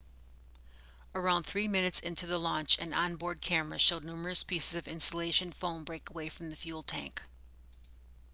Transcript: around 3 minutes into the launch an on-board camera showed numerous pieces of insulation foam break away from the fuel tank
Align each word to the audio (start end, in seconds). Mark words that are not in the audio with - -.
around 1.13 1.43
3 1.43 1.67
minutes 1.67 1.99
into 1.99 2.25
the 2.25 2.39
launch 2.39 2.79
an 2.79 2.91
on-board 2.91 3.39
camera 3.39 3.77
showed 3.77 4.03
numerous 4.03 4.41
pieces 4.43 4.73
of 4.73 4.87
insulation 4.87 5.51
foam 5.51 5.83
break 5.83 6.09
away 6.09 6.27
from 6.27 6.49
the 6.49 6.55
fuel 6.55 6.81
tank 6.81 7.21